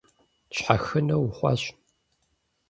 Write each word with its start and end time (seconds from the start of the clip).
Щхьэхынэ 0.55 1.15
ухъуащ. 1.23 1.63